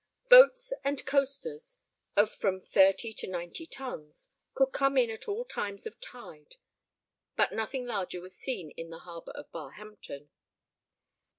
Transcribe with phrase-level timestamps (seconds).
[0.29, 1.77] Boats and coasters,
[2.15, 6.55] of from thirty to ninety tons, could come in at all times of tide,
[7.35, 10.31] but nothing larger was seen in the harbour of Barhampton.